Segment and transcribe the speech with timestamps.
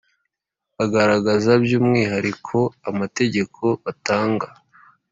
[0.83, 2.57] agaragaza by umwihariko
[2.89, 4.47] amategeko batanga